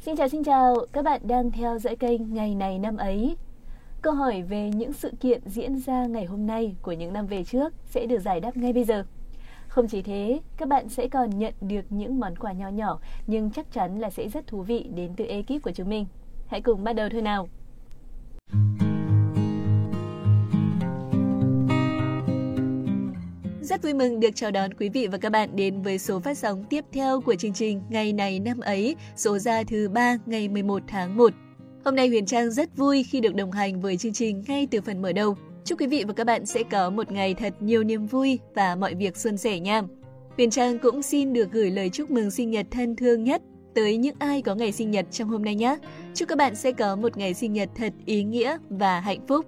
[0.00, 3.36] Xin chào xin chào, các bạn đang theo dõi kênh Ngày này năm ấy.
[4.02, 7.44] Câu hỏi về những sự kiện diễn ra ngày hôm nay của những năm về
[7.44, 9.04] trước sẽ được giải đáp ngay bây giờ.
[9.68, 13.50] Không chỉ thế, các bạn sẽ còn nhận được những món quà nhỏ nhỏ nhưng
[13.50, 16.06] chắc chắn là sẽ rất thú vị đến từ ekip của chúng mình.
[16.46, 17.48] Hãy cùng bắt đầu thôi nào.
[23.70, 26.38] Rất vui mừng được chào đón quý vị và các bạn đến với số phát
[26.38, 30.48] sóng tiếp theo của chương trình Ngày này năm ấy, số ra thứ 3 ngày
[30.48, 31.32] 11 tháng 1.
[31.84, 34.80] Hôm nay Huyền Trang rất vui khi được đồng hành với chương trình ngay từ
[34.80, 35.36] phần mở đầu.
[35.64, 38.76] Chúc quý vị và các bạn sẽ có một ngày thật nhiều niềm vui và
[38.76, 39.82] mọi việc suôn sẻ nha.
[40.36, 43.42] Huyền Trang cũng xin được gửi lời chúc mừng sinh nhật thân thương nhất
[43.74, 45.76] tới những ai có ngày sinh nhật trong hôm nay nhé.
[46.14, 49.46] Chúc các bạn sẽ có một ngày sinh nhật thật ý nghĩa và hạnh phúc.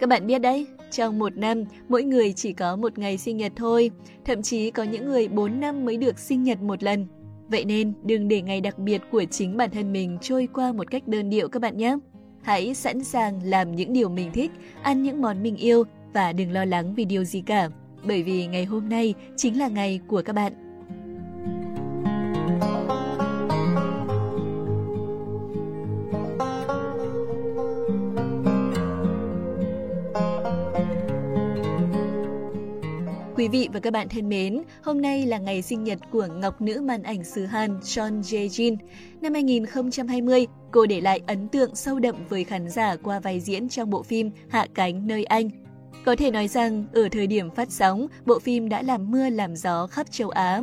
[0.00, 3.52] Các bạn biết đấy, trong một năm, mỗi người chỉ có một ngày sinh nhật
[3.56, 3.90] thôi,
[4.24, 7.06] thậm chí có những người 4 năm mới được sinh nhật một lần.
[7.48, 10.90] Vậy nên, đừng để ngày đặc biệt của chính bản thân mình trôi qua một
[10.90, 11.96] cách đơn điệu các bạn nhé.
[12.42, 14.50] Hãy sẵn sàng làm những điều mình thích,
[14.82, 17.68] ăn những món mình yêu và đừng lo lắng vì điều gì cả.
[18.04, 20.67] Bởi vì ngày hôm nay chính là ngày của các bạn.
[33.38, 36.60] Quý vị và các bạn thân mến, hôm nay là ngày sinh nhật của ngọc
[36.60, 38.76] nữ màn ảnh xứ Hàn Son Jae-jin.
[39.20, 43.68] Năm 2020, cô để lại ấn tượng sâu đậm với khán giả qua vai diễn
[43.68, 45.50] trong bộ phim Hạ cánh nơi Anh.
[46.04, 49.56] Có thể nói rằng, ở thời điểm phát sóng, bộ phim đã làm mưa làm
[49.56, 50.62] gió khắp châu Á.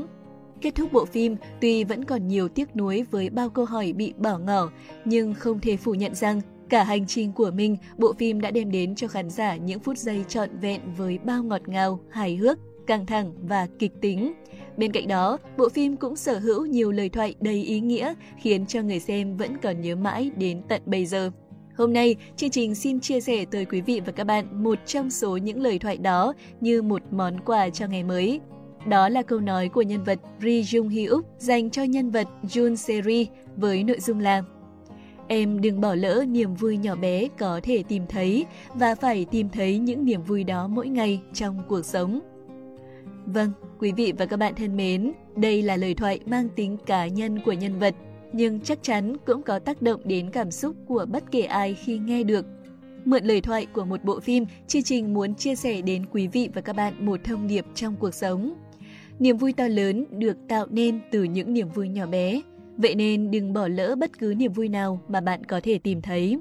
[0.62, 4.14] Kết thúc bộ phim, tuy vẫn còn nhiều tiếc nuối với bao câu hỏi bị
[4.18, 4.72] bỏ ngỏ,
[5.06, 8.72] nhưng không thể phủ nhận rằng Cả hành trình của mình, bộ phim đã đem
[8.72, 12.60] đến cho khán giả những phút giây trọn vẹn với bao ngọt ngào, hài hước,
[12.88, 14.34] căng thẳng và kịch tính.
[14.78, 18.66] Bên cạnh đó, bộ phim cũng sở hữu nhiều lời thoại đầy ý nghĩa khiến
[18.66, 21.32] cho người xem vẫn còn nhớ mãi đến tận bây giờ.
[21.78, 25.12] Hôm nay, chương trình xin chia sẻ tới quý vị và các bạn một trong
[25.12, 28.40] số những lời thoại đó như một món quà cho ngày mới.
[28.88, 32.76] Đó là câu nói của nhân vật Ri Jung Hyuk dành cho nhân vật Jun
[32.76, 34.44] Seri với nội dung là
[35.28, 39.50] Em đừng bỏ lỡ niềm vui nhỏ bé có thể tìm thấy và phải tìm
[39.50, 42.20] thấy những niềm vui đó mỗi ngày trong cuộc sống.
[43.26, 47.08] Vâng, quý vị và các bạn thân mến, đây là lời thoại mang tính cá
[47.08, 47.96] nhân của nhân vật,
[48.34, 51.98] nhưng chắc chắn cũng có tác động đến cảm xúc của bất kể ai khi
[51.98, 52.46] nghe được.
[53.06, 56.50] Mượn lời thoại của một bộ phim, chương trình muốn chia sẻ đến quý vị
[56.54, 58.54] và các bạn một thông điệp trong cuộc sống.
[59.20, 62.42] Niềm vui to lớn được tạo nên từ những niềm vui nhỏ bé.
[62.78, 66.02] Vậy nên đừng bỏ lỡ bất cứ niềm vui nào mà bạn có thể tìm
[66.02, 66.40] thấy.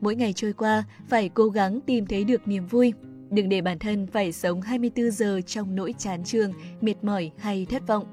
[0.00, 2.92] Mỗi ngày trôi qua, phải cố gắng tìm thấy được niềm vui.
[3.30, 7.66] Đừng để bản thân phải sống 24 giờ trong nỗi chán trường, mệt mỏi hay
[7.70, 8.04] thất vọng.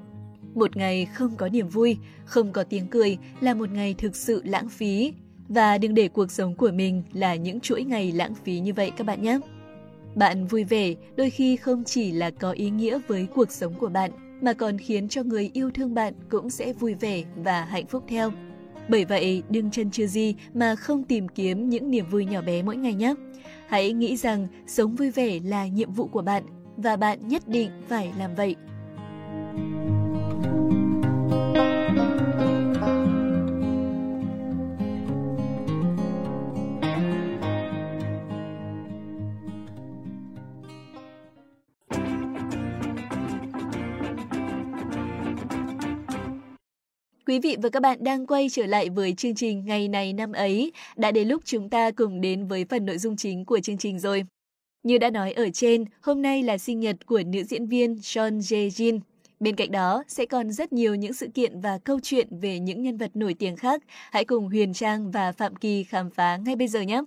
[0.54, 4.42] Một ngày không có niềm vui, không có tiếng cười là một ngày thực sự
[4.44, 5.12] lãng phí.
[5.48, 8.92] Và đừng để cuộc sống của mình là những chuỗi ngày lãng phí như vậy
[8.96, 9.38] các bạn nhé.
[10.14, 13.88] Bạn vui vẻ đôi khi không chỉ là có ý nghĩa với cuộc sống của
[13.88, 14.10] bạn,
[14.44, 18.04] mà còn khiến cho người yêu thương bạn cũng sẽ vui vẻ và hạnh phúc
[18.08, 18.32] theo.
[18.88, 22.62] Bởi vậy, đừng chân chưa gì mà không tìm kiếm những niềm vui nhỏ bé
[22.62, 23.14] mỗi ngày nhé.
[23.68, 26.42] Hãy nghĩ rằng sống vui vẻ là nhiệm vụ của bạn
[26.76, 28.56] và bạn nhất định phải làm vậy.
[47.26, 50.32] Quý vị và các bạn đang quay trở lại với chương trình Ngày này năm
[50.32, 50.72] ấy.
[50.96, 53.98] Đã đến lúc chúng ta cùng đến với phần nội dung chính của chương trình
[53.98, 54.24] rồi.
[54.82, 58.38] Như đã nói ở trên, hôm nay là sinh nhật của nữ diễn viên Son
[58.38, 59.00] Jae-jin.
[59.40, 62.82] Bên cạnh đó, sẽ còn rất nhiều những sự kiện và câu chuyện về những
[62.82, 63.82] nhân vật nổi tiếng khác.
[64.10, 67.02] Hãy cùng Huyền Trang và Phạm Kỳ khám phá ngay bây giờ nhé!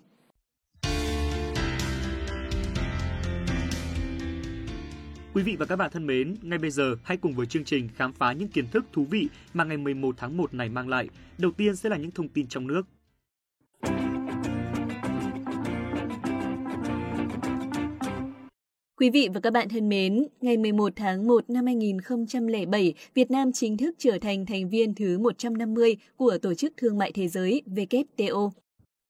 [5.38, 7.90] Quý vị và các bạn thân mến, ngay bây giờ hãy cùng với chương trình
[7.96, 11.10] khám phá những kiến thức thú vị mà ngày 11 tháng 1 này mang lại.
[11.38, 12.82] Đầu tiên sẽ là những thông tin trong nước.
[19.00, 23.52] Quý vị và các bạn thân mến, ngày 11 tháng 1 năm 2007, Việt Nam
[23.52, 27.62] chính thức trở thành thành viên thứ 150 của Tổ chức Thương mại Thế giới
[27.66, 28.50] WTO.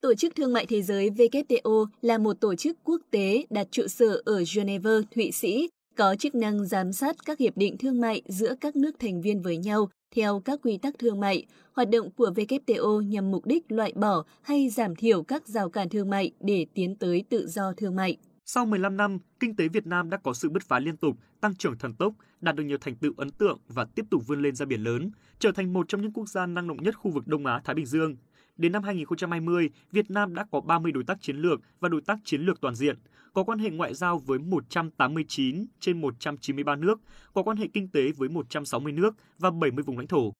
[0.01, 3.87] Tổ chức Thương mại Thế giới WTO là một tổ chức quốc tế đặt trụ
[3.87, 8.21] sở ở Geneva, Thụy Sĩ, có chức năng giám sát các hiệp định thương mại
[8.25, 11.45] giữa các nước thành viên với nhau theo các quy tắc thương mại.
[11.73, 15.89] Hoạt động của WTO nhằm mục đích loại bỏ hay giảm thiểu các rào cản
[15.89, 18.17] thương mại để tiến tới tự do thương mại.
[18.45, 21.55] Sau 15 năm, kinh tế Việt Nam đã có sự bứt phá liên tục, tăng
[21.55, 24.55] trưởng thần tốc, đạt được nhiều thành tựu ấn tượng và tiếp tục vươn lên
[24.55, 27.27] ra biển lớn, trở thành một trong những quốc gia năng động nhất khu vực
[27.27, 28.15] Đông Á Thái Bình Dương.
[28.57, 32.19] Đến năm 2020, Việt Nam đã có 30 đối tác chiến lược và đối tác
[32.23, 32.97] chiến lược toàn diện,
[33.33, 36.99] có quan hệ ngoại giao với 189 trên 193 nước,
[37.33, 40.33] có quan hệ kinh tế với 160 nước và 70 vùng lãnh thổ.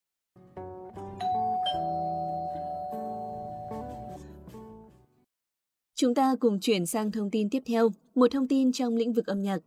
[5.95, 9.25] Chúng ta cùng chuyển sang thông tin tiếp theo, một thông tin trong lĩnh vực
[9.25, 9.59] âm nhạc.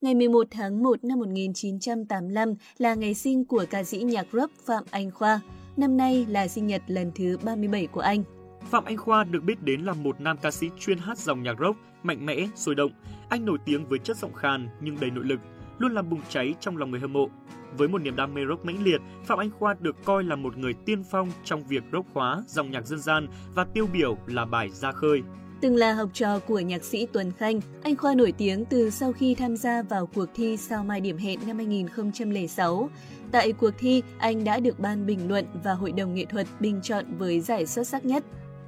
[0.00, 4.84] Ngày 11 tháng 1 năm 1985 là ngày sinh của ca sĩ nhạc rock Phạm
[4.90, 5.40] Anh Khoa.
[5.76, 8.22] Năm nay là sinh nhật lần thứ 37 của anh.
[8.70, 11.56] Phạm Anh Khoa được biết đến là một nam ca sĩ chuyên hát dòng nhạc
[11.60, 12.90] rock, mạnh mẽ, sôi động.
[13.28, 15.40] Anh nổi tiếng với chất giọng khàn nhưng đầy nội lực,
[15.78, 17.28] luôn làm bùng cháy trong lòng người hâm mộ.
[17.76, 20.56] Với một niềm đam mê rock mãnh liệt, Phạm Anh Khoa được coi là một
[20.56, 24.44] người tiên phong trong việc rock hóa dòng nhạc dân gian và tiêu biểu là
[24.44, 25.22] bài Ra khơi.
[25.60, 29.12] Từng là học trò của nhạc sĩ Tuấn Khanh, anh Khoa nổi tiếng từ sau
[29.12, 32.90] khi tham gia vào cuộc thi Sao Mai Điểm Hẹn năm 2006.
[33.32, 36.80] Tại cuộc thi, anh đã được ban bình luận và hội đồng nghệ thuật bình
[36.82, 38.24] chọn với giải xuất sắc nhất.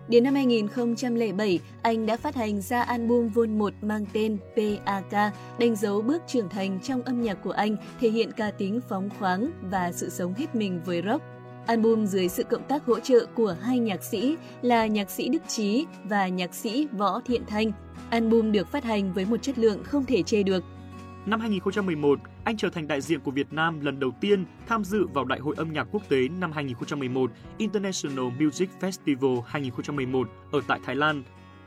[0.09, 5.77] Đến năm 2007, anh đã phát hành ra album Vol 1 mang tên PAK, đánh
[5.77, 9.51] dấu bước trưởng thành trong âm nhạc của anh, thể hiện ca tính phóng khoáng
[9.71, 11.23] và sự sống hết mình với rock.
[11.67, 15.43] Album dưới sự cộng tác hỗ trợ của hai nhạc sĩ là nhạc sĩ Đức
[15.49, 17.73] Trí và nhạc sĩ Võ Thiện Thanh.
[18.11, 20.65] Album được phát hành với một chất lượng không thể chê được.
[21.27, 25.07] Năm 2011, anh trở thành đại diện của Việt Nam lần đầu tiên tham dự
[25.07, 30.81] vào Đại hội âm nhạc quốc tế năm 2011 International Music Festival 2011 ở tại
[30.85, 31.23] Thái Lan.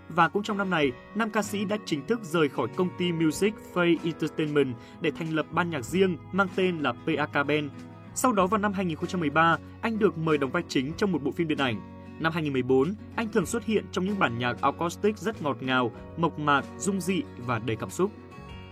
[0.10, 3.12] Và cũng trong năm này, nam ca sĩ đã chính thức rời khỏi công ty
[3.12, 7.70] Music Face Entertainment để thành lập ban nhạc riêng mang tên là PAK Band.
[8.18, 11.48] Sau đó vào năm 2013, anh được mời đóng vai chính trong một bộ phim
[11.48, 11.82] điện ảnh.
[12.20, 16.40] Năm 2014, anh thường xuất hiện trong những bản nhạc acoustic rất ngọt ngào, mộc
[16.40, 18.12] mạc, dung dị và đầy cảm xúc.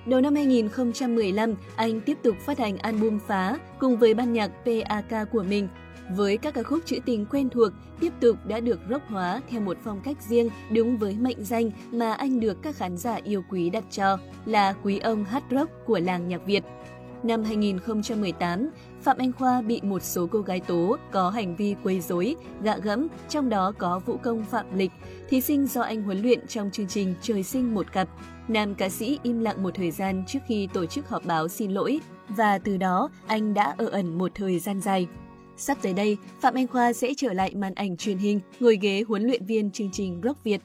[0.05, 5.31] Đầu năm 2015, anh tiếp tục phát hành album Phá cùng với ban nhạc PAK
[5.31, 5.67] của mình.
[6.15, 9.61] Với các ca khúc trữ tình quen thuộc, tiếp tục đã được rock hóa theo
[9.61, 13.43] một phong cách riêng đúng với mệnh danh mà anh được các khán giả yêu
[13.49, 16.63] quý đặt cho là quý ông hát rock của làng nhạc Việt.
[17.23, 18.69] Năm 2018,
[19.01, 22.77] Phạm Anh Khoa bị một số cô gái tố có hành vi quấy rối, gạ
[22.77, 24.91] gẫm, trong đó có vũ công Phạm Lịch,
[25.29, 28.09] thí sinh do anh huấn luyện trong chương trình Trời sinh một cặp.
[28.47, 31.71] Nam ca sĩ im lặng một thời gian trước khi tổ chức họp báo xin
[31.71, 31.99] lỗi
[32.29, 35.07] và từ đó anh đã ở ẩn một thời gian dài.
[35.57, 39.03] Sắp tới đây, Phạm Anh Khoa sẽ trở lại màn ảnh truyền hình, ngồi ghế
[39.07, 40.61] huấn luyện viên chương trình Rock Việt.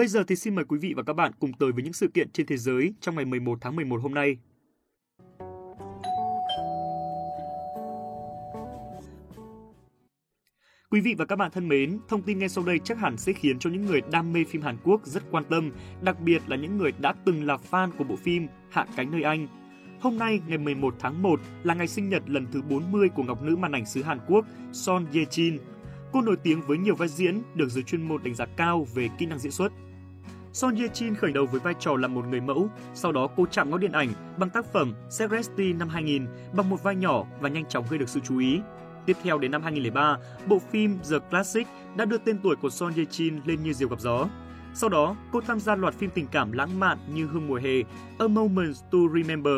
[0.00, 2.08] Bây giờ thì xin mời quý vị và các bạn cùng tới với những sự
[2.08, 4.36] kiện trên thế giới trong ngày 11 tháng 11 hôm nay.
[10.90, 13.32] Quý vị và các bạn thân mến, thông tin ngay sau đây chắc hẳn sẽ
[13.32, 15.70] khiến cho những người đam mê phim Hàn Quốc rất quan tâm,
[16.02, 19.22] đặc biệt là những người đã từng là fan của bộ phim Hạ cánh nơi
[19.22, 19.48] Anh.
[20.00, 23.42] Hôm nay, ngày 11 tháng 1, là ngày sinh nhật lần thứ 40 của ngọc
[23.42, 25.58] nữ màn ảnh xứ Hàn Quốc Son Ye Jin.
[26.12, 29.08] Cô nổi tiếng với nhiều vai diễn, được giới chuyên môn đánh giá cao về
[29.18, 29.72] kỹ năng diễn xuất.
[30.52, 33.46] Son Ye Jin khởi đầu với vai trò là một người mẫu, sau đó cô
[33.50, 37.48] chạm ngõ điện ảnh bằng tác phẩm Segresti năm 2000 bằng một vai nhỏ và
[37.48, 38.60] nhanh chóng gây được sự chú ý.
[39.06, 40.16] Tiếp theo đến năm 2003,
[40.46, 41.66] bộ phim The Classic
[41.96, 44.28] đã đưa tên tuổi của Son Ye Jin lên như diều gặp gió.
[44.74, 47.74] Sau đó, cô tham gia loạt phim tình cảm lãng mạn như Hương mùa hè,
[48.18, 49.54] A Moment to Remember.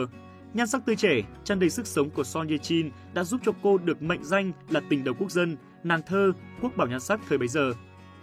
[0.54, 3.52] Nhan sắc tươi trẻ, tràn đầy sức sống của Son Ye Jin đã giúp cho
[3.62, 6.32] cô được mệnh danh là tình đầu quốc dân, nàng thơ,
[6.62, 7.72] quốc bảo nhan sắc thời bấy giờ.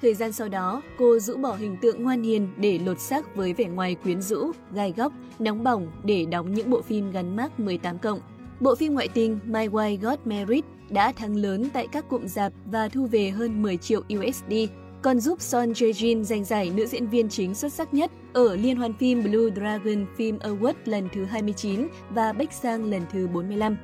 [0.01, 3.53] Thời gian sau đó, cô rũ bỏ hình tượng ngoan hiền để lột xác với
[3.53, 7.59] vẻ ngoài quyến rũ, gai góc, nóng bỏng để đóng những bộ phim gắn mác
[7.59, 8.19] 18 cộng.
[8.59, 12.53] Bộ phim ngoại tình My Wife Got Married đã thắng lớn tại các cụm rạp
[12.65, 14.53] và thu về hơn 10 triệu USD,
[15.01, 18.77] còn giúp Son Jae-jin giành giải nữ diễn viên chính xuất sắc nhất ở Liên
[18.77, 23.77] hoan phim Blue Dragon Film Award lần thứ 29 và Bách Sang lần thứ 45.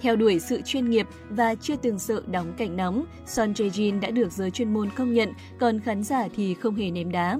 [0.00, 4.10] Theo đuổi sự chuyên nghiệp và chưa từng sợ đóng cảnh nóng, Son Jae-jin đã
[4.10, 7.38] được giới chuyên môn công nhận, còn khán giả thì không hề ném đá.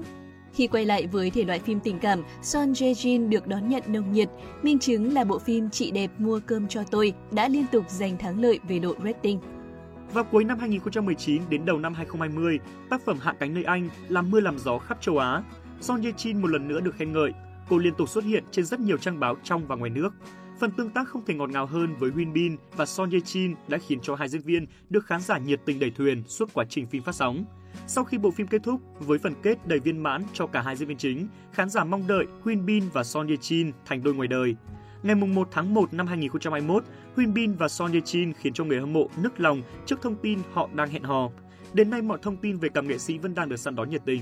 [0.53, 4.11] Khi quay lại với thể loại phim tình cảm, Son Jae-jin được đón nhận nồng
[4.11, 4.29] nhiệt,
[4.63, 8.17] minh chứng là bộ phim Chị đẹp mua cơm cho tôi đã liên tục giành
[8.17, 9.39] thắng lợi về độ rating.
[10.13, 14.31] Vào cuối năm 2019 đến đầu năm 2020, tác phẩm Hạ cánh nơi Anh làm
[14.31, 15.43] mưa làm gió khắp châu Á.
[15.81, 17.31] Son Ye-jin một lần nữa được khen ngợi.
[17.69, 20.09] Cô liên tục xuất hiện trên rất nhiều trang báo trong và ngoài nước.
[20.59, 23.55] Phần tương tác không thể ngọt ngào hơn với Huyên Bin và Son Ye Jin
[23.67, 26.65] đã khiến cho hai diễn viên được khán giả nhiệt tình đẩy thuyền suốt quá
[26.69, 27.45] trình phim phát sóng.
[27.87, 30.75] Sau khi bộ phim kết thúc với phần kết đầy viên mãn cho cả hai
[30.75, 34.13] diễn viên chính, khán giả mong đợi Huyên Bin và Son Ye Jin thành đôi
[34.13, 34.55] ngoài đời.
[35.03, 36.83] Ngày 1 tháng 1 năm 2021,
[37.15, 40.15] Huyên Bin và Son Ye Jin khiến cho người hâm mộ nức lòng trước thông
[40.15, 41.29] tin họ đang hẹn hò.
[41.73, 44.01] Đến nay mọi thông tin về cặp nghệ sĩ vẫn đang được săn đón nhiệt
[44.05, 44.21] tình.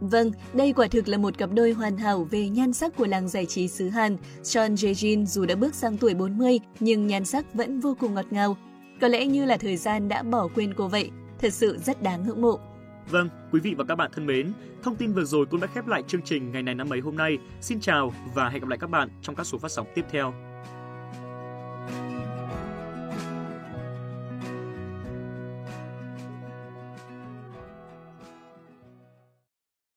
[0.00, 3.28] Vâng, đây quả thực là một cặp đôi hoàn hảo về nhan sắc của làng
[3.28, 4.16] giải trí xứ Hàn.
[4.42, 8.26] Sean Jae-jin dù đã bước sang tuổi 40 nhưng nhan sắc vẫn vô cùng ngọt
[8.30, 8.56] ngào.
[9.00, 12.26] Có lẽ như là thời gian đã bỏ quên cô vậy, thật sự rất đáng
[12.26, 12.58] ngưỡng mộ.
[13.10, 14.52] Vâng, quý vị và các bạn thân mến,
[14.82, 17.16] thông tin vừa rồi cũng đã khép lại chương trình ngày này năm ấy hôm
[17.16, 17.38] nay.
[17.60, 20.34] Xin chào và hẹn gặp lại các bạn trong các số phát sóng tiếp theo.